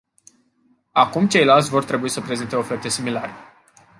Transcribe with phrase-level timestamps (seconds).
[0.91, 3.31] Acum ceilalți vor trebui să prezinte oferte similare.